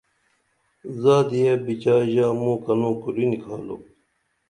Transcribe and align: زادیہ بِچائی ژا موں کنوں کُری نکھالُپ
زادیہ 1.01 1.53
بِچائی 1.65 2.05
ژا 2.13 2.27
موں 2.39 2.57
کنوں 2.63 2.95
کُری 3.01 3.25
نکھالُپ 3.31 3.83